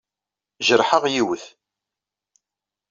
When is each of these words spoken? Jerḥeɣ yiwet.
Jerḥeɣ 0.65 1.03
yiwet. 1.13 1.45